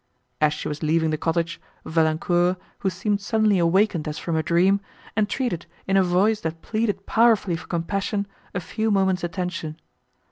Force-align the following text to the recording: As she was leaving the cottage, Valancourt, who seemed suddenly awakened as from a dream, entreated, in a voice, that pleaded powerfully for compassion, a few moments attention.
As 0.41 0.51
she 0.51 0.67
was 0.67 0.81
leaving 0.81 1.11
the 1.11 1.15
cottage, 1.19 1.61
Valancourt, 1.85 2.57
who 2.79 2.89
seemed 2.89 3.21
suddenly 3.21 3.59
awakened 3.59 4.07
as 4.07 4.17
from 4.17 4.35
a 4.35 4.41
dream, 4.41 4.81
entreated, 5.15 5.67
in 5.85 5.95
a 5.95 6.01
voice, 6.03 6.41
that 6.41 6.63
pleaded 6.63 7.05
powerfully 7.05 7.55
for 7.55 7.67
compassion, 7.67 8.25
a 8.55 8.59
few 8.59 8.89
moments 8.89 9.23
attention. 9.23 9.79